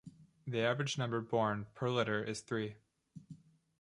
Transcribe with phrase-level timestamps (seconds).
[0.47, 2.73] The average number born per litter is three.